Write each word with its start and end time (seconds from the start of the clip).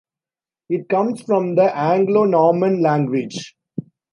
It 0.67 0.89
comes 0.89 1.21
from 1.21 1.53
the 1.53 1.77
Anglo-Norman 1.77 2.81
language. 2.81 3.55